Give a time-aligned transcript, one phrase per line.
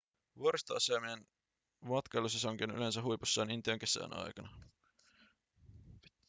[0.37, 1.27] vuoristoasemien
[1.81, 4.49] matkailusesonki on yleensä huipussaan intian kesän aikana